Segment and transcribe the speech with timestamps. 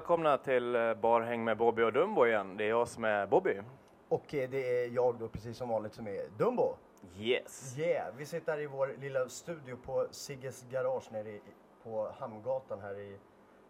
[0.00, 2.56] Välkomna till eh, Barhäng med Bobby och Dumbo igen.
[2.56, 3.60] Det är jag som är Bobby.
[4.08, 6.74] Och eh, det är jag då precis som vanligt som är Dumbo.
[7.18, 7.78] Yes.
[7.78, 11.40] Yeah, vi sitter i vår lilla studio på Sigges garage nere i,
[11.82, 13.18] på Hamngatan här i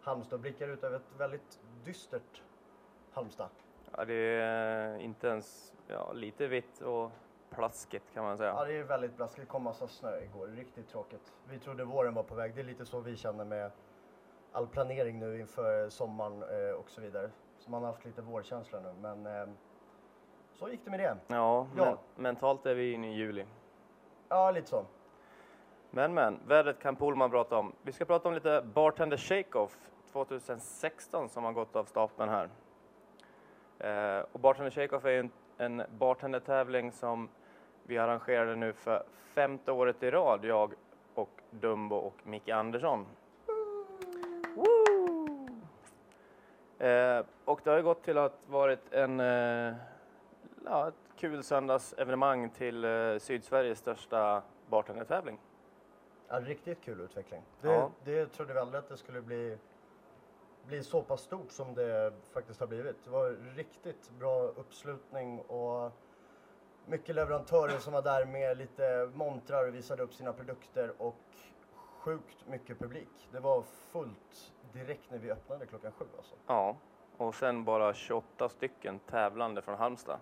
[0.01, 2.41] Halmstad och blickar ut över ett väldigt dystert
[3.11, 3.49] Halmstad.
[3.97, 7.11] Ja, det är inte ens ja, lite vitt och
[7.49, 8.65] plaskigt kan man Ja, säga.
[8.65, 9.41] det är väldigt blaskigt.
[9.47, 10.47] Det kom massa snö igår.
[10.47, 11.33] Riktigt tråkigt.
[11.49, 12.55] Vi trodde våren var på väg.
[12.55, 13.71] Det är lite så vi känner med
[14.51, 17.29] all planering nu inför sommaren eh, och så vidare.
[17.57, 18.93] Så man har haft lite vårkänsla nu.
[19.01, 19.49] Men eh,
[20.53, 21.17] så gick det med det.
[21.27, 21.85] Ja, Ja.
[21.85, 23.45] Men, mentalt är vi inne i juli.
[24.29, 24.85] Ja, lite så.
[25.89, 27.73] Men men, vädret kan Polman prata om.
[27.81, 29.77] Vi ska prata om lite Bartender Shake-Off
[30.11, 32.49] 2016 som har gått av stapeln här.
[33.79, 37.29] Eh, och Bartender Shake-Off är en, en bartendertävling som
[37.83, 40.73] vi arrangerade nu för femte året i rad, jag
[41.15, 43.05] och Dumbo och Micke Andersson.
[44.55, 45.47] Woo!
[46.81, 49.73] Eh, och det har gått till att varit en, eh,
[50.65, 55.39] ja, ett kul söndagsevenemang till eh, Sydsveriges största bartendertävling.
[56.27, 57.41] Ja, riktigt kul utveckling.
[57.61, 57.91] Det, Ja.
[58.03, 59.57] det trodde vi aldrig att det skulle bli,
[60.65, 63.03] bli så pass stort som det faktiskt har blivit.
[63.03, 65.91] Det var riktigt bra uppslutning och
[66.85, 71.15] mycket leverantörer som var där med lite montrar och visade upp sina produkter och
[71.99, 73.29] sjukt mycket publik.
[73.31, 76.35] Det var fullt direkt när vi öppnade klockan sju alltså.
[76.47, 76.77] Ja,
[77.17, 80.19] och sen bara 28 stycken tävlande från Halmstad.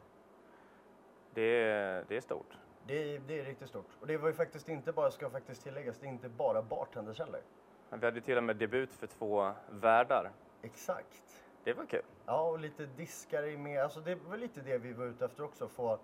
[1.33, 2.58] Det är, det är stort.
[2.88, 3.89] Det, är- det är riktigt stort.
[4.00, 7.20] Och det var ju faktiskt inte bara, ska faktiskt tilläggas, det är inte bara bartenders
[7.20, 7.42] heller.
[7.89, 10.32] Vi hade till och med debut för två värdar.
[10.61, 11.43] Exakt.
[11.64, 12.02] Det var kul.
[12.26, 13.83] Ja, och lite diskare med.
[13.83, 15.67] Alltså det var lite det vi var ute efter också.
[15.67, 15.99] Få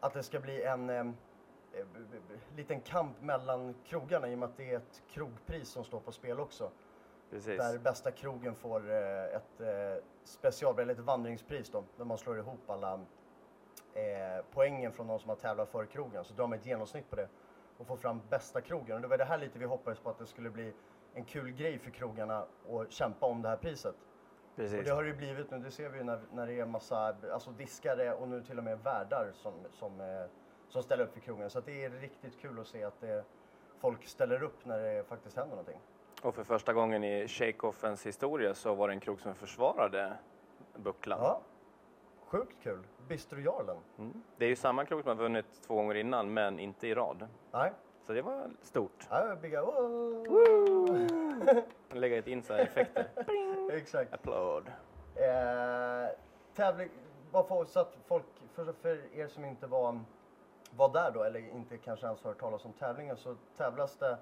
[0.00, 1.00] att det ska bli en eh,
[1.72, 1.86] eh,
[2.56, 6.12] liten kamp mellan krogarna i och med att det är ett krogpris som står på
[6.12, 6.70] spel också.
[7.30, 7.58] Precis.
[7.58, 11.84] Där bästa krogen får eh, ett eh, special, eller ett vandringspris då.
[11.96, 12.94] Där man slår ihop alla
[13.94, 16.24] eh, poängen från de som har tävlat för krogen.
[16.24, 17.28] Så drar man ett genomsnitt på det
[17.78, 18.96] och får fram bästa krogen.
[18.96, 20.72] Och det var det här lite vi hoppades på att det skulle bli
[21.14, 23.94] en kul grej för krogarna att kämpa om det här priset.
[23.94, 24.84] Och Precis.
[24.84, 27.16] det har det ju blivit nu, det ser vi ju när, när det är massa
[27.32, 30.26] alltså diskare och nu till och med värdar som, som,
[30.68, 31.50] som ställer upp för krogen.
[31.50, 33.24] Så det är riktigt kul att se att det,
[33.78, 35.80] folk ställer upp när det faktiskt händer någonting.
[36.22, 40.12] Och för första gången i Shake-Offens historia så var det en krog som försvarade
[40.76, 41.18] bucklan.
[41.22, 41.40] Ja,
[42.20, 42.86] sjukt kul.
[43.08, 43.76] Bistro Jarlen.
[43.98, 44.22] Mm.
[44.36, 47.28] Det är ju samma krog som har vunnit två gånger innan, men inte i rad.
[47.52, 47.72] Nej,
[48.06, 49.06] Så det var stort.
[49.10, 49.36] ja,
[50.28, 51.58] oh.
[51.92, 53.08] Lägga in så här effekter.
[53.72, 54.14] Exakt.
[54.14, 54.70] Applåd.
[55.14, 56.08] Eh,
[56.54, 56.88] tävling,
[57.30, 58.24] bara för, så att folk,
[58.54, 60.00] för, för er som inte var,
[60.70, 64.18] var där då eller inte kanske ens har hört talas om tävlingen så tävlas det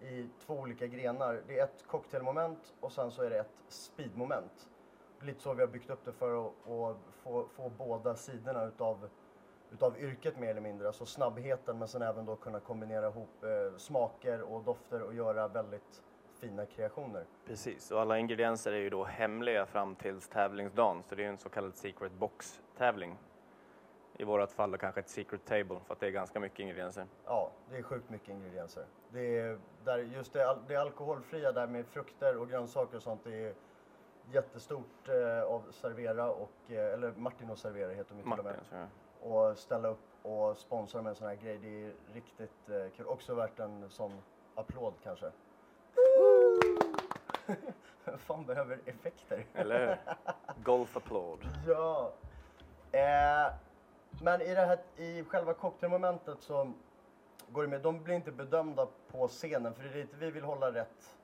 [0.00, 1.42] i två olika grenar.
[1.46, 4.68] Det är ett cocktailmoment och sen så är det ett speedmoment.
[5.20, 9.08] Lite så vi har byggt upp det för att, att få, få båda sidorna utav,
[9.70, 10.86] utav yrket mer eller mindre.
[10.86, 15.48] Alltså snabbheten men sen även då kunna kombinera ihop eh, smaker och dofter och göra
[15.48, 16.02] väldigt
[16.40, 17.24] fina kreationer.
[17.46, 21.38] Precis, och alla ingredienser är ju då hemliga fram tills tävlingsdagen, så det är en
[21.38, 23.16] så kallad secret box-tävling.
[24.18, 27.06] I vårat fall då kanske ett secret table, för att det är ganska mycket ingredienser.
[27.24, 28.86] Ja, det är sjukt mycket ingredienser.
[29.08, 33.44] Det är, där, just det, det alkoholfria där med frukter och grönsaker och sånt, det
[33.44, 33.54] är
[34.30, 38.56] jättestort eh, av Servera och, eh, eller Martin och Servera heter de till och med.
[38.70, 38.86] så,
[39.28, 43.06] Och ställa upp och sponsra med en sån här grej, det är riktigt eh, kul.
[43.06, 44.22] Också värt en sån
[44.54, 45.30] applåd kanske.
[48.18, 49.46] Fan behöver effekter?
[49.54, 49.98] eller hur?
[50.64, 51.38] Golfapplåd.
[51.66, 52.12] Ja.
[52.92, 53.52] Eh,
[54.22, 56.72] men i, det här, i själva cocktailmomentet så
[57.48, 60.44] går det med, de blir inte bedömda på scenen för det är lite, vi vill
[60.44, 61.16] hålla rätt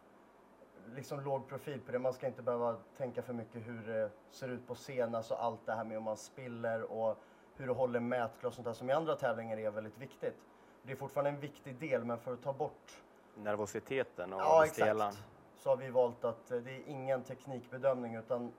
[0.94, 1.98] liksom låg profil på det.
[1.98, 5.66] Man ska inte behöva tänka för mycket hur det ser ut på scen, alltså allt
[5.66, 7.18] det här med om man spiller och
[7.56, 10.36] hur du håller mätglas och sånt där som i andra tävlingar är väldigt viktigt.
[10.82, 13.02] Det är fortfarande en viktig del men för att ta bort
[13.34, 15.08] Nervositeten och Ja, det stela.
[15.08, 15.24] exakt.
[15.56, 18.52] Så har vi valt att eh, det är ingen teknikbedömning utan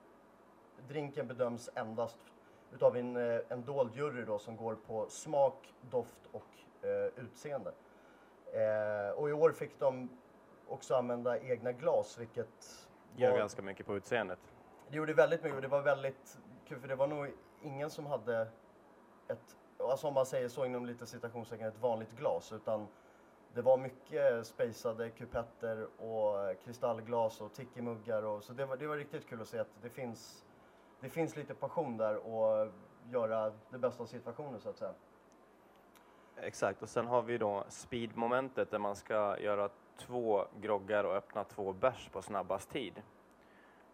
[0.87, 2.17] drinken bedöms endast
[2.73, 6.45] utav en, eh, en dold jury då som går på smak, doft och
[6.87, 7.71] eh, utseende.
[8.53, 10.09] Eh, och i år fick de
[10.67, 14.39] också använda egna glas vilket Gör var- ganska mycket på utseendet.
[14.89, 16.37] det gjorde väldigt mycket och det var väldigt
[16.67, 17.31] kul för det var nog
[17.61, 18.47] ingen som hade
[19.27, 22.87] ett, alltså om man säger så inom lite citationstecken, ett vanligt glas utan
[23.53, 28.97] det var mycket spejsade kupetter och kristallglas och tiki-muggar och så det var, det var
[28.97, 30.45] riktigt kul att se att det finns,
[31.03, 32.71] det finns lite passion där och
[33.11, 34.93] göra det bästa av situationen så att säga.
[36.37, 41.43] Exakt, och sen har vi då speedmomentet där man ska göra två groggar och öppna
[41.43, 43.01] två bärs på snabbast tid.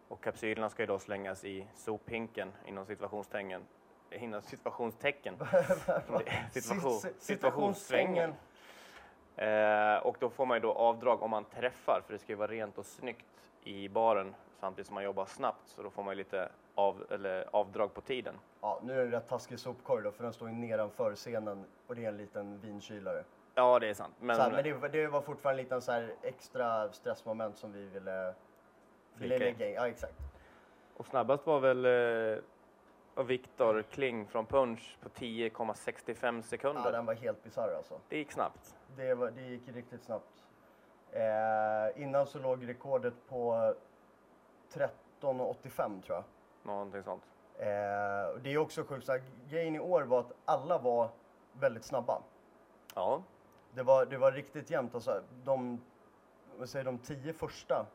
[0.08, 3.66] Och kapsylerna ska ju då slängas i sophinken inom situationstecken.
[4.12, 5.38] Inom situationstecken.
[6.52, 8.34] Situation, Sit- situationssvängen.
[9.36, 12.38] Eh, och då får man ju då avdrag om man träffar, för det ska ju
[12.38, 13.26] vara rent och snyggt
[13.64, 15.68] i baren samtidigt som man jobbar snabbt.
[15.68, 17.06] Så då får man lite av,
[17.52, 18.36] avdrag på tiden.
[18.62, 21.66] Ja, nu är det en rätt taskig sopkorg då, för den står ju nedanför scenen
[21.88, 23.24] och det är en liten vinkylare.
[23.56, 24.16] Ja, det är sant.
[24.20, 27.86] Men, här, men det, det var fortfarande en liten så här extra stressmoment som vi
[27.86, 28.34] ville,
[29.14, 29.74] ville lägga in.
[29.74, 30.14] Ja, exakt.
[30.98, 36.82] Och snabbast var väl eh, Viktor Kling från Punch på 10,65 sekunder.
[36.86, 38.00] Ja, den var helt bisarr alltså.
[38.10, 38.76] Det gick snabbt.
[38.96, 40.44] Det, var, det gick riktigt snabbt.
[41.12, 43.74] Eh, innan så låg rekordet på
[44.74, 46.24] 13.85 tror jag.
[46.64, 47.24] Någonting sånt.
[47.58, 47.66] Eh,
[48.44, 51.10] det är också sjukt, så här, grejen i år var att alla var
[51.54, 52.22] väldigt snabba.
[52.96, 53.24] Ja,
[53.74, 54.96] Det var, det var riktigt jämnt.
[54.96, 55.82] Alltså, de,
[56.58, 57.86] vad säger, de tio första,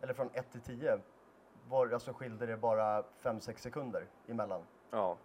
[0.00, 0.98] eller från 1 till 10,
[1.68, 4.62] var, alltså skilde det bara 5-6 sekunder emellan.
[4.90, 5.16] ja.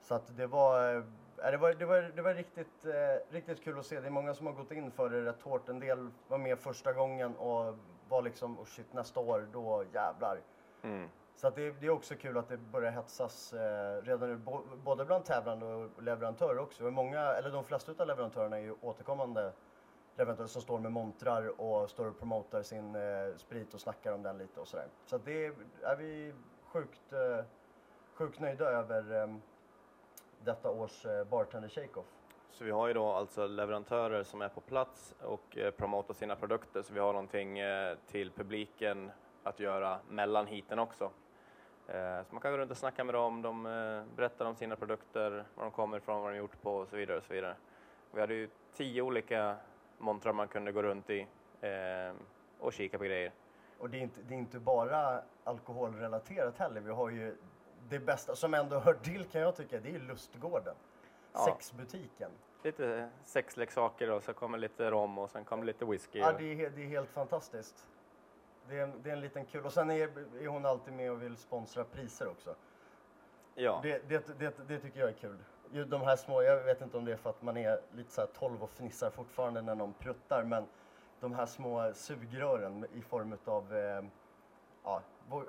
[0.00, 1.02] Så att det var, eh,
[1.50, 4.00] det var, det var, det var riktigt, eh, riktigt kul att se.
[4.00, 5.68] Det är många som har gått in för det rätt hårt.
[5.68, 7.74] En del var med första gången och
[8.08, 10.40] var liksom, oh shit, nästa år, då jävlar.
[10.82, 11.08] Mm.
[11.36, 15.04] Så det, det är också kul att det börjar hetsas eh, redan nu, bo, både
[15.04, 16.86] bland tävlande och leverantörer också.
[16.86, 19.52] Och Många, eller de flesta av leverantörerna är ju återkommande
[20.16, 24.22] leverantörer som står med montrar och står och promotar sin eh, sprit och snackar om
[24.22, 24.86] den lite och sådär.
[25.06, 25.46] Så det
[25.82, 26.32] är vi
[26.66, 27.44] sjukt, eh,
[28.14, 29.36] sjukt nöjda över eh,
[30.44, 32.06] detta års eh, Bartender Shake-Off.
[32.54, 36.36] Så vi har ju då alltså leverantörer som är på plats och eh, promotar sina
[36.36, 36.82] produkter.
[36.82, 39.10] Så vi har någonting eh, till publiken
[39.42, 41.04] att göra mellan heaten också.
[41.88, 43.62] Eh, så man kan gå runt och snacka med dem, de
[44.16, 47.16] berättar om sina produkter, var de kommer ifrån, vad de gjort på och så vidare.
[47.16, 47.56] Och så vidare.
[48.12, 49.56] Vi hade ju tio olika
[49.98, 51.26] montrar man kunde gå runt i
[52.58, 53.32] och kika på grejer.
[53.78, 56.80] Och det är, inte, det är inte bara alkoholrelaterat heller.
[56.80, 57.36] Vi har ju
[57.88, 60.74] det bästa som ändå hör till kan jag tycka, det är ju Lustgården.
[61.34, 61.44] Ja.
[61.44, 62.30] Sexbutiken.
[62.62, 66.18] Lite sexleksaker och så kommer lite rom och sen kommer lite whisky.
[66.18, 67.86] Ja, det är, det är helt fantastiskt.
[68.68, 69.64] Det är, en, det är en liten kul.
[69.64, 70.10] Och sen är,
[70.42, 72.54] är hon alltid med och vill sponsra priser också.
[73.54, 73.80] ja.
[73.82, 75.38] Det, det, det, det tycker jag är kul.
[75.86, 78.20] De här små, jag vet inte om det är för att man är lite så
[78.20, 80.66] här 12 och fnissar fortfarande när någon pruttar, men
[81.20, 84.04] de här små sugrören i form av, eh,
[84.84, 85.02] ja,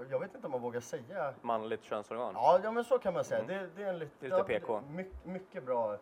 [0.10, 2.32] jag vet inte om man vågar säga Manligt könsorgan.
[2.36, 3.40] Ja, ja men så kan man säga.
[3.44, 3.58] Mm.
[3.58, 4.82] Det, det är en lite, Det är lite PK.
[4.90, 5.94] Mycket, mycket bra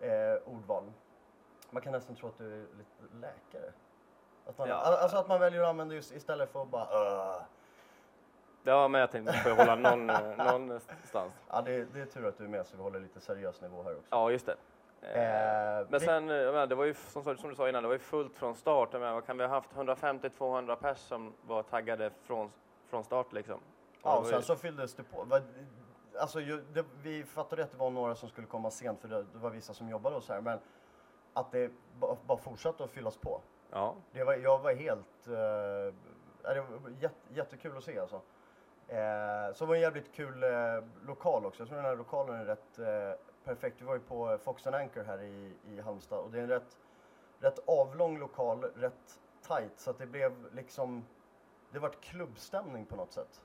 [0.00, 0.08] eh,
[0.46, 0.92] ordval.
[1.70, 3.72] Man kan nästan tro att du är lite läkare.
[4.46, 4.74] Att man, Ja.
[4.74, 7.42] al- Alltså att man väljer att använda just istället för att bara "Ugh."
[8.66, 11.32] Ja, men jag tänkte att får hålla någon, eh, någonstans.
[11.48, 13.82] Ja, det, det är tur att du är med så vi håller lite seriös nivå
[13.82, 14.06] här också.
[14.10, 14.52] Ja, just det.
[14.52, 14.60] Eh,
[15.80, 17.98] Eh, Men sen, eh, det var ju som, som du sa innan, det var ju
[17.98, 18.92] fullt från start.
[18.92, 22.50] Menar, vad kan vi ha haft 150-200 pers som var taggade från,
[22.86, 23.60] från start liksom?
[24.02, 25.40] Ja, och sen så fylldes det på.
[26.18, 26.38] Alltså,
[26.72, 29.50] det, vi fattade att det var några som skulle komma sent för det, det var
[29.50, 30.40] vissa som jobbade och så här.
[30.40, 30.58] Men
[31.32, 33.40] att det ba- bara fortsatte att fyllas på.
[33.70, 35.28] Ja, Det var, jag var helt...
[35.28, 35.34] Uh,
[36.54, 38.20] det var jätte, jättekul att se alltså.
[38.88, 40.50] Eh, så var en jävligt kul eh,
[41.06, 41.60] lokal också.
[41.60, 43.80] Jag tror den här lokalen är rätt eh, perfekt.
[43.80, 46.48] Vi var ju på Fox and Anchor här i, i Halmstad och det är en
[46.48, 46.78] rätt,
[47.38, 49.18] rätt avlång lokal, rätt
[49.48, 51.04] tight så att det blev liksom...
[51.74, 53.42] Det vart klubbstämning på något sätt.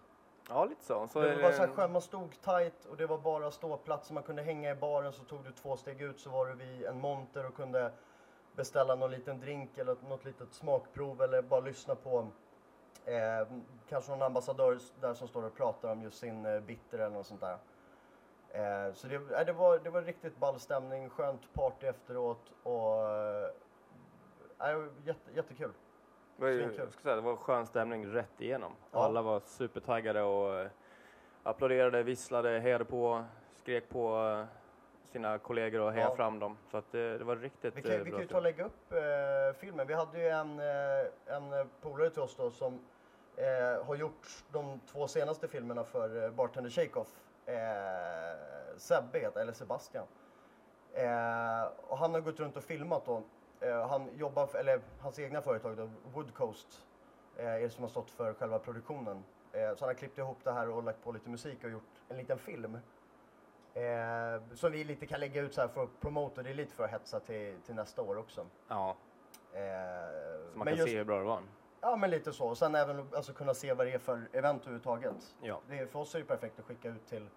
[0.50, 1.07] ja lite så.
[1.07, 4.13] så det var så här, man stod tight och det var bara ståplatser.
[4.13, 6.86] Man kunde hänga i baren så tog du två steg ut så var du vid
[6.86, 7.91] en monter och kunde
[8.55, 12.27] beställa någon liten drink eller något litet smakprov eller bara lyssna på
[13.05, 13.48] eh,
[13.89, 17.27] kanske någon ambassadör där som står och pratar om just sin eh, bitter eller något
[17.27, 17.57] sånt där.
[18.50, 23.09] Eh, så det, eh, det, var, det var riktigt ball stämning, skönt party efteråt och
[23.09, 23.50] eh,
[24.57, 25.71] var jätte, jättekul.
[26.39, 28.72] Var, jag ska säga, det var skön stämning rätt igenom.
[28.91, 29.03] Ja.
[29.03, 30.67] Alla var supertaggade och eh,
[31.43, 33.24] applåderade, visslade, hejade på,
[33.55, 34.46] skrek på eh,
[35.12, 36.15] sina kollegor och hejade Ja.
[36.15, 36.58] fram dem.
[36.72, 38.43] Så att det, det var riktigt Vi kan, eh, vi kan bra ju ta och
[38.43, 39.88] lägga upp eh, filmen.
[39.88, 40.65] Vi hade ju en, eh,
[41.36, 42.79] en eh, polare till oss då som
[43.36, 47.08] eh, har gjort de två senaste filmerna för eh, Bartender Shake-Off.
[47.46, 48.38] Eh,
[48.77, 50.05] Sebbe eller Sebastian.
[50.93, 53.24] Eh, och han har gått runt och filmat då.
[53.59, 56.85] Eh, han jobbar, för, eller hans egna företag då, Woodcoast,
[57.37, 59.23] eh, är det som har stått för själva produktionen.
[59.51, 62.01] Eh, så han har klippt ihop det här och lagt på lite musik och gjort
[62.09, 62.77] en liten film.
[64.53, 66.83] Som vi lite kan lägga ut så här för att promota, det är lite för
[66.83, 68.45] att hetsa till, till nästa år också.
[68.67, 68.97] Ja,
[69.51, 71.41] så man men kan just- se hur bra det var.
[71.81, 72.47] Ja men lite så.
[72.47, 75.35] Och sen även alltså, kunna se vad det är för event överhuvudtaget.
[75.41, 75.61] Ja.
[75.67, 77.29] Det är, för oss är det perfekt att skicka ut till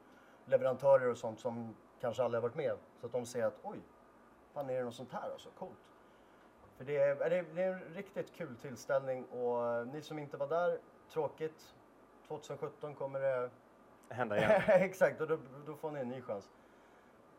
[0.45, 2.77] leverantörer och sånt som kanske aldrig har varit med.
[3.01, 3.79] Så att de ser att oj,
[4.55, 5.92] fan är det något sånt här alltså, coolt.
[6.83, 10.19] För det är, är det, det är en riktigt kul tillställning och eh, ni som
[10.19, 10.79] inte var där,
[11.13, 11.75] tråkigt.
[12.29, 13.51] 2017 kommer det...
[14.09, 14.63] Hända igen.
[14.67, 16.51] Exakt, och då, då får ni en ny chans.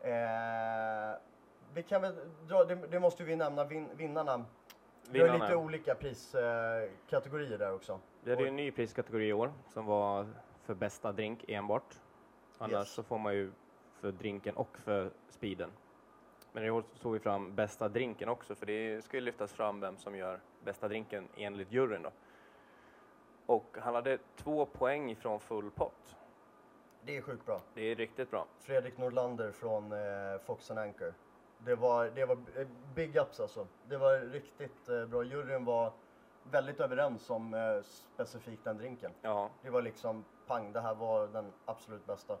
[0.00, 1.20] Eh,
[1.74, 2.14] vi kan väl
[2.48, 4.44] dra, det, det måste vi nämna, vin, vinnarna.
[5.10, 8.00] Vi har lite olika priskategorier där också.
[8.22, 10.26] Vi hade ju en ny priskategori i år som var
[10.62, 12.00] för bästa drink enbart.
[12.58, 12.88] Annars Yes.
[12.88, 13.52] så får man ju
[14.00, 15.70] för drinken och för speeden.
[16.54, 19.80] Men i år tog vi fram bästa drinken också för det ska ju lyftas fram
[19.80, 22.10] vem som gör bästa drinken enligt juryn då.
[23.46, 26.16] Och han hade två poäng ifrån full pott.
[27.02, 27.60] Det är sjukt bra.
[27.74, 28.46] Det är riktigt bra.
[28.60, 29.98] Fredrik Nordlander från eh,
[30.44, 31.14] Fox and Anchor.
[31.58, 33.66] Det var, det var eh, big ups alltså.
[33.88, 35.22] Det var riktigt eh, bra.
[35.24, 35.92] Juryn var
[36.50, 39.12] väldigt överens om eh, specifikt den drinken.
[39.22, 42.36] Ja, Det var liksom pang, det här var den absolut bästa.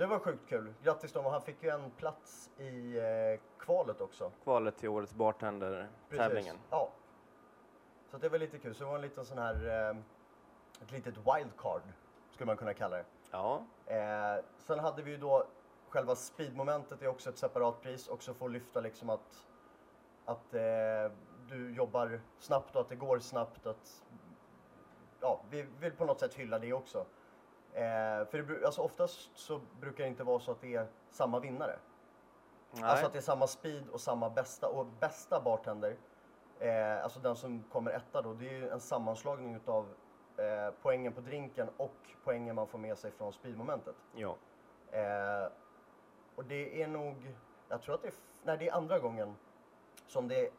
[0.00, 0.74] Så det var sjukt kul.
[0.82, 4.32] Grattis Tom och han fick ju en plats i eh, kvalet också.
[4.44, 6.56] kvalet till årets bartender-tävlingen.
[6.70, 6.90] Ja.
[8.10, 8.74] Så det var lite kul.
[8.74, 9.96] Så det var en liten sån här, eh,
[10.82, 11.82] ett litet wildcard
[12.30, 13.04] skulle man kunna kalla det.
[13.30, 15.46] Ja, Eh, sen hade vi ju då
[15.88, 19.46] själva speedmomentet är också ett separat pris också för att lyfta liksom att,
[20.24, 21.12] att eh,
[21.48, 23.66] du jobbar snabbt och att det går snabbt.
[23.66, 24.04] Att,
[25.20, 27.06] ja, vi vill på något sätt hylla det också.
[27.74, 31.40] Eh, för det, alltså oftast så brukar det inte vara så att det är samma
[31.40, 31.78] vinnare.
[32.72, 32.84] nej.
[32.84, 34.68] Alltså att det är samma speed och samma bästa.
[34.68, 35.96] Och bästa bartender,
[36.58, 39.94] eh, alltså den som kommer etta då, det är ju en sammanslagning utav
[40.36, 43.96] eh, poängen på drinken och poängen man får med sig från speedmomentet.
[44.14, 44.36] ja.
[44.92, 45.48] Eh,
[46.34, 47.34] och det är nog,
[47.68, 49.36] jag tror att det är, nej det är andra gången
[50.06, 50.50] som det är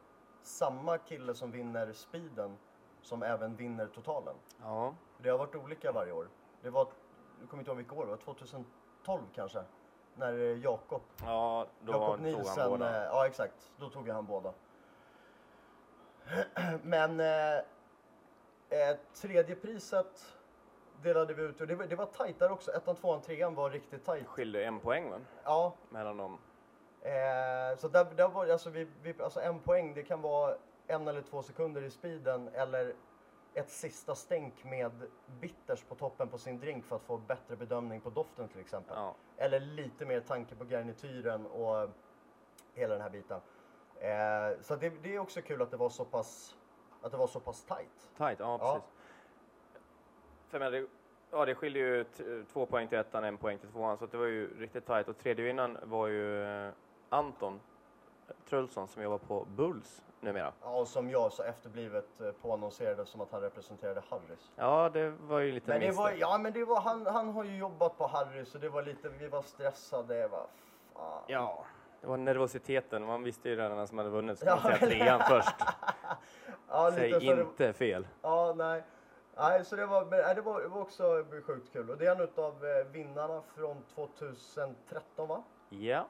[0.42, 2.58] samma kille som vinner speeden
[3.02, 4.34] som även vinner totalen.
[4.62, 4.94] ja.
[5.18, 6.28] Det har varit olika varje år.
[6.62, 6.88] Det var,
[7.42, 9.62] jag kommer inte ihåg vilka år det var, 2012 kanske?
[10.14, 12.96] När eh, Jakob Ja, då Jakob tog han Nielsen, båda.
[12.96, 14.52] eh, ja exakt, då tog jag han båda.
[16.82, 17.56] Men eh,
[18.68, 20.36] eh, tredje priset
[21.02, 22.70] delade vi ut och det var, det var tajt där också.
[22.72, 24.26] Ettan, tvåan, trean var riktigt tajt.
[24.26, 25.16] skilde en poäng va?
[25.44, 26.38] Ja, mellan dem.
[27.02, 30.54] eh, så där, där var alltså, vi, vi, alltså en poäng, det kan vara
[30.86, 32.94] en eller två sekunder i speeden eller
[33.54, 34.92] ett sista stänk med
[35.40, 38.96] bitters på toppen på sin drink för att få bättre bedömning på doften till exempel.
[38.96, 39.14] Ja.
[39.36, 41.90] Eller lite mer tanke på garnityren och
[42.74, 43.40] hela den här biten.
[44.00, 46.56] Eh, så det, det är också kul att det var så pass,
[47.02, 48.10] att det var så pass tight.
[48.16, 48.74] Tight, ja Ja.
[48.74, 48.88] precis.
[50.48, 50.86] För jag menar, det,
[51.30, 52.04] ja, det skiljer ju
[52.44, 55.08] två poäng till ettan, en poäng till tvåan, så det var ju riktigt tight.
[55.08, 56.72] Och tredje vinnaren var ju eh,
[57.08, 57.60] Anton
[58.48, 60.52] Trulsson som jobbar på Bulls numera.
[60.62, 64.50] Ja, och som jag så efterblivet eh, påannonserade som att han representerade Harrys.
[64.56, 67.44] Ja, det var ju lite Men det var, ja men det var, han, han har
[67.44, 70.28] ju jobbat på Harrys och det var lite, vi var stressade.
[70.28, 70.46] Vad
[70.94, 71.22] fan.
[71.26, 71.64] Ja,
[72.00, 73.04] det var nervositeten.
[73.04, 75.54] Man visste ju redan vem som hade vunnit, så Ja, man säga trean först.
[76.68, 78.06] ja, Säg så det- inte fel.
[78.22, 78.82] Ja, nej.
[79.36, 81.90] Nej, så det var, men, nej, det var, det var också sjukt kul.
[81.90, 85.42] Och det är en av eh, vinnarna från 2013 va?
[85.68, 86.06] Ja,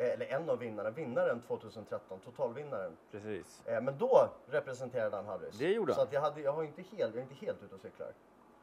[0.00, 2.96] Eller en av vinnarna, vinnaren 2013, totalvinnaren.
[3.10, 3.62] precis.
[3.66, 5.58] Eh, Men då representerade han Harrys.
[5.58, 6.06] Det gjorde Så han.
[6.06, 8.08] att jag, hade, jag, har inte helt, jag är inte helt ute och cyklar.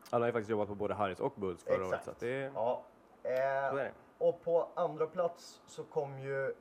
[0.09, 2.05] Alla har ju faktiskt jobbat på både Harrys och Bulls förra året, Exakt.
[2.05, 2.83] så att det, Ja.
[3.21, 3.87] så Eh,
[4.17, 6.53] och på andra plats så kom ju eh,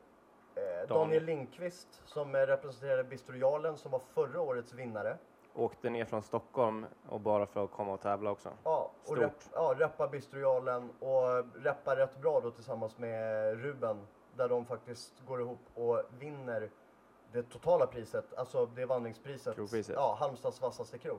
[0.88, 0.98] Dan.
[0.98, 5.16] Daniel Lindqvist som representerade Bistrojalen som var förra årets vinnare.
[5.54, 8.50] Åkte ner från Stockholm och bara för att komma och tävla också.
[8.64, 9.18] Ja, och Stort.
[9.18, 14.06] rep, ja, reppa Bistrojalen och reppar rätt bra då tillsammans med Ruben.
[14.36, 16.70] Där de faktiskt går ihop och vinner
[17.32, 19.54] det totala priset, alltså det vandringspriset.
[19.54, 19.94] Krogpriset.
[19.94, 21.18] Ja, Halmstads vassaste krog.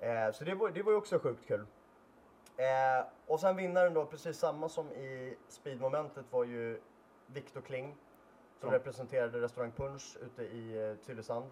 [0.00, 1.66] Eh, så det var, det var ju också sjukt kul.
[2.56, 6.80] Eh, och sen vinnaren då, precis samma som i speedmomentet var ju
[7.26, 7.96] Viktor Kling.
[8.60, 8.74] Som Ja.
[8.74, 11.50] representerade restaurang Punch ute i eh, Tylösand.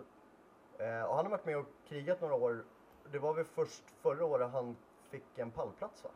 [0.79, 2.65] Eh, och han har varit med och krigat några år.
[3.13, 4.77] Det var väl först förra året han
[5.11, 6.11] fick en pallplats va?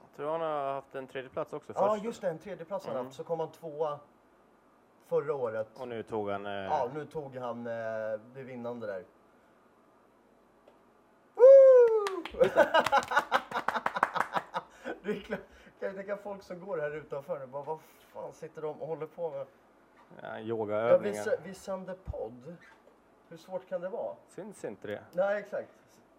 [0.00, 2.04] Jag tror han har haft en tredje plats också Ja först.
[2.04, 3.06] just det, en tredjeplats han Mm.
[3.06, 3.16] haft.
[3.16, 3.98] Så kom han tvåa
[5.06, 5.80] förra året.
[5.80, 6.46] Och nu tog han...
[6.46, 7.72] Eh, Ja, nu tog han eh,
[8.34, 9.04] det vinnande där.
[11.34, 12.42] Woo!
[15.02, 15.40] det är klart,
[15.80, 17.46] kan jag tänka folk som går här utanför.
[17.46, 17.78] Bara, vad
[18.12, 19.46] fan sitter de och håller på med?
[20.22, 21.36] ja, Ja, vi, yogaövningar.
[21.44, 22.56] vi sänder podd.
[23.28, 24.16] Hur svårt kan det vara?
[24.28, 25.02] Syns inte det?
[25.12, 25.68] Nej, exakt.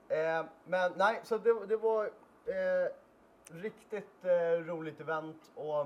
[0.08, 2.92] Eh, men nej, så det, det var eh,
[3.54, 5.86] riktigt eh, roligt event och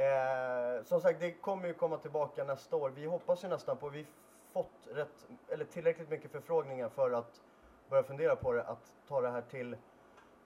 [0.00, 2.90] eh, som sagt, det kommer ju komma tillbaka nästa år.
[2.90, 4.06] Vi hoppas ju nästan på, vi
[4.52, 7.40] fått rätt, eller tillräckligt mycket förfrågningar för att
[7.88, 9.76] börja fundera på det, att ta det här till,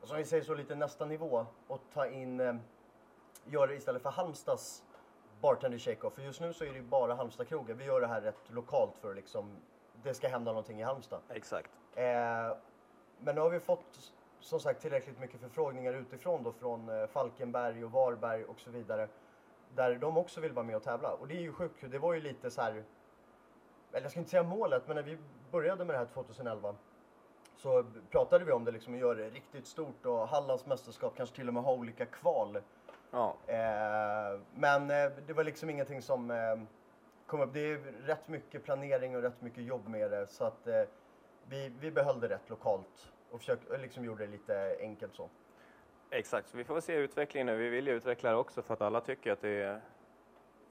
[0.02, 2.54] som vi säger så, lite nästa nivå och ta in, eh,
[3.44, 4.84] göra det istället för Halmstads
[5.40, 6.14] bartender shake-off.
[6.14, 7.74] För just nu så är det ju bara Halmstad-krogar.
[7.74, 9.56] Vi gör det här rätt lokalt för liksom,
[10.02, 11.20] det ska hända någonting i Halmstad.
[11.28, 11.70] Exakt.
[11.94, 12.04] Eh,
[13.18, 17.84] men nu har vi fått som sagt tillräckligt mycket förfrågningar utifrån då från eh, Falkenberg
[17.84, 19.08] och Varberg och så vidare.
[19.74, 21.12] Där de också vill vara med och tävla.
[21.12, 21.84] Och det är ju sjukt.
[21.90, 22.70] Det var ju lite så här,
[23.92, 25.18] eller jag ska inte säga målet, men när vi
[25.50, 26.74] började med det här 2011
[27.56, 31.36] så pratade vi om det liksom att göra det riktigt stort och Hallands mästerskap kanske
[31.36, 32.58] till och med ha olika kval.
[33.10, 36.56] Ja, Eh, men eh, det var liksom ingenting som eh,
[37.26, 37.52] kom upp.
[37.52, 40.82] Det är rätt mycket planering och rätt mycket jobb med det så att eh,
[41.48, 45.28] vi, vi behöll det rätt lokalt och försökte, liksom gjorde det lite enkelt så.
[46.10, 46.48] exakt.
[46.48, 47.56] Så vi får se utvecklingen nu.
[47.56, 49.80] Vi vill ju utveckla det också för att alla tycker att det är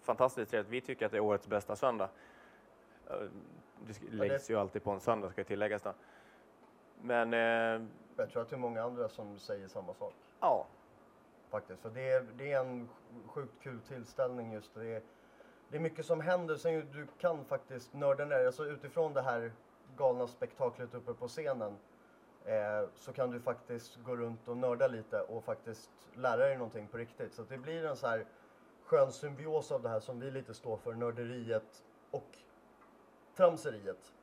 [0.01, 0.71] fantastiskt trevligt.
[0.71, 2.09] Vi tycker att det är årets bästa söndag.
[3.09, 3.15] Eh,
[3.87, 5.93] Det läggs ju alltid på en söndag ska tilläggas då.
[7.01, 7.87] Men eh,
[8.17, 10.67] Jag tror att det är många andra som säger samma sak ja,
[11.49, 11.81] faktiskt.
[11.81, 12.89] För det är, det är en
[13.27, 14.85] sjukt kul tillställning just det.
[14.87, 15.01] är,
[15.69, 16.55] det är mycket som händer.
[16.55, 19.51] Sen du kan faktiskt nörda ner alltså utifrån det här
[19.97, 21.77] galna spektaklet uppe på scenen.
[22.49, 26.87] Eh, så kan du faktiskt gå runt och nörda lite och faktiskt lära dig någonting
[26.87, 27.33] på riktigt.
[27.33, 28.25] Så det blir en så här
[28.83, 32.37] skön symbios av det här som vi lite står för, nörderiet och
[33.35, 34.13] tramseriet.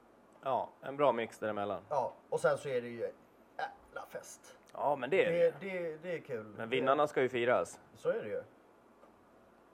[0.42, 1.82] ja, en bra mix däremellan.
[1.88, 3.12] Ja, och sen så är det ju en
[3.58, 4.56] jävla fest.
[4.72, 5.54] Ja, men det är det.
[5.60, 6.54] det, det är kul.
[6.56, 7.80] Men vinnarna ska ju firas.
[7.94, 8.42] Så är det ju.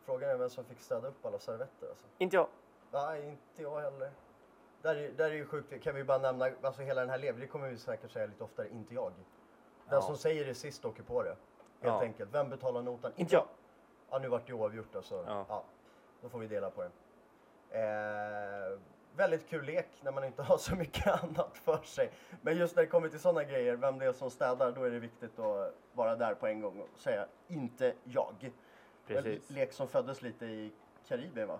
[0.05, 2.07] Frågan är vem som fick städa upp alla servetter alltså.
[2.19, 2.49] Inte jag.
[2.91, 4.11] Nej, inte jag heller.
[4.83, 7.41] Där är, där är ju sjukt, kan vi bara nämna, alltså hela den här lever,
[7.41, 9.13] det kommer vi säkert säga lite oftare, inte jag.
[9.13, 9.23] Den
[9.91, 10.01] Ja.
[10.03, 11.29] som säger det sist åker på det.
[11.29, 11.39] Helt
[11.81, 12.01] Ja.
[12.03, 12.31] enkelt.
[12.35, 13.13] Vem betalar notan?
[13.17, 13.47] Inte jag.
[14.11, 15.25] Ja, nu vart det oavgjort alltså.
[15.27, 15.47] Ja.
[15.49, 15.65] Ja.
[16.23, 16.91] Då får vi dela på det.
[17.71, 18.79] Eh,
[19.17, 22.11] väldigt kul lek när man inte har så mycket annat för sig.
[22.43, 24.91] Men just när det kommer till sådana grejer, vem det är som städar, då är
[24.91, 28.53] det viktigt att vara där på en gång och säga inte jag.
[29.07, 29.51] Precis.
[29.51, 30.73] En lek som föddes lite i
[31.09, 31.59] Karibien va?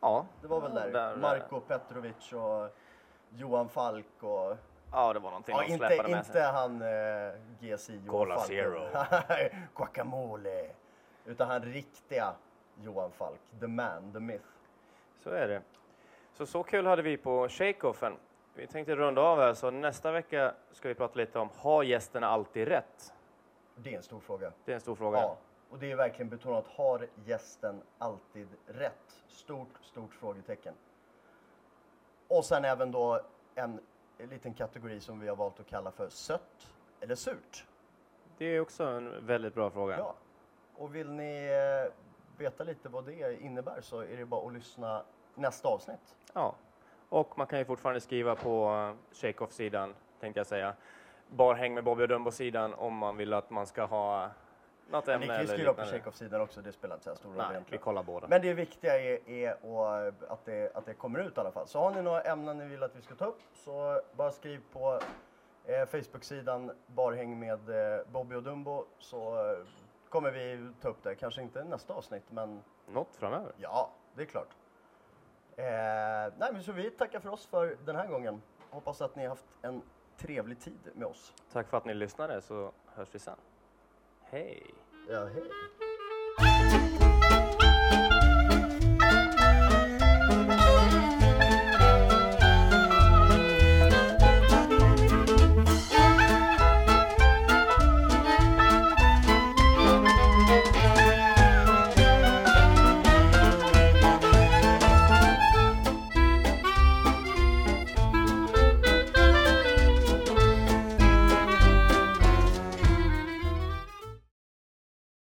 [0.00, 2.68] Ja, Det var väl där, Där, eh, Marko Petrovic och
[3.30, 4.56] Johan Falk och...
[4.92, 6.42] ja, det var någonting Ja, de inte, släpade med inte sig.
[6.42, 8.46] han eh, GSI Johan Cola Falk.
[8.48, 8.80] Zero.
[9.76, 10.70] Guacamole.
[11.26, 12.32] Utan han riktiga
[12.82, 13.40] Johan Falk.
[13.60, 14.44] The man, the myth.
[15.22, 15.62] Så är det.
[16.32, 18.12] Så så kul hade vi på Shake-Offen.
[18.54, 22.26] Vi tänkte runda av här, så nästa vecka ska vi prata lite om, har gästerna
[22.26, 23.12] alltid rätt?
[23.74, 24.52] Det är en stor fråga.
[24.64, 25.18] Det är en stor fråga.
[25.18, 25.36] Ja,
[25.70, 26.66] och det är verkligen betonat.
[26.66, 29.22] Har gästen alltid rätt?
[29.26, 30.74] Stort, stort frågetecken.
[32.28, 33.20] Och sen även då
[33.54, 33.80] en
[34.18, 37.64] liten kategori som vi har valt att kalla för sött eller surt.
[38.38, 39.98] Det är också en väldigt bra fråga.
[39.98, 40.14] Ja.
[40.76, 41.46] Och vill ni
[41.86, 41.92] eh,
[42.38, 45.02] veta lite vad det innebär så är det bara att lyssna
[45.34, 46.16] nästa avsnitt.
[46.32, 46.54] Ja.
[47.08, 50.74] Och man kan ju fortfarande skriva på eh, Shake-Off-sidan, tänkte jag säga.
[51.28, 54.30] Barhäng med Bobby och Dumbo-sidan om man vill att man ska ha
[54.88, 55.84] något ämne ni kan ju skriva på.
[55.84, 57.82] Chekhov-sidan också, det spelar inte så stor roll Nej, vi egentligen.
[57.84, 58.28] kollar båda.
[58.28, 61.66] Men det viktiga är, är att, att, det, att det kommer ut i alla fall.
[61.68, 64.60] Så har ni några ämnen ni vill att vi ska ta upp så bara skriv
[64.72, 65.00] på
[65.64, 69.58] eh, Facebook-sidan Barhäng med eh, Bobby och Dumbo så eh,
[70.08, 71.14] kommer vi ta upp det.
[71.14, 73.52] Kanske inte nästa avsnitt men Något framöver.
[73.56, 74.48] ja, det är klart.
[75.56, 75.64] Eh,
[76.38, 78.42] nej men så vi tackar för oss för den här gången.
[78.70, 79.82] Hoppas att ni har haft en
[80.16, 81.34] trevlig tid med oss.
[81.52, 83.36] Tack för att ni lyssnade så hörs vi sen.
[84.30, 84.60] Hey.
[85.10, 85.87] Oh, hey.